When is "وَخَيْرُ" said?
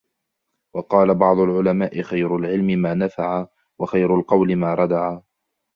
3.79-4.15